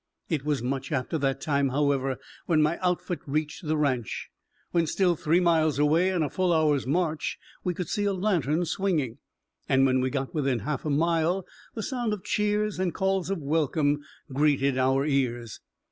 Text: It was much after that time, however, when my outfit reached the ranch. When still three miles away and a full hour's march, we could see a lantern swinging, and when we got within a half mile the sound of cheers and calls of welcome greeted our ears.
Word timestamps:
It 0.29 0.43
was 0.43 0.63
much 0.63 0.91
after 0.91 1.19
that 1.19 1.39
time, 1.41 1.69
however, 1.69 2.17
when 2.47 2.59
my 2.59 2.79
outfit 2.79 3.19
reached 3.27 3.63
the 3.67 3.77
ranch. 3.77 4.31
When 4.71 4.87
still 4.87 5.15
three 5.15 5.39
miles 5.39 5.77
away 5.77 6.09
and 6.09 6.23
a 6.23 6.29
full 6.31 6.51
hour's 6.51 6.87
march, 6.87 7.37
we 7.63 7.75
could 7.75 7.87
see 7.87 8.05
a 8.05 8.11
lantern 8.13 8.65
swinging, 8.65 9.19
and 9.69 9.85
when 9.85 10.01
we 10.01 10.09
got 10.09 10.33
within 10.33 10.61
a 10.61 10.63
half 10.63 10.85
mile 10.85 11.45
the 11.75 11.83
sound 11.83 12.13
of 12.13 12.23
cheers 12.23 12.79
and 12.79 12.95
calls 12.95 13.29
of 13.29 13.43
welcome 13.43 13.99
greeted 14.33 14.75
our 14.75 15.05
ears. 15.05 15.59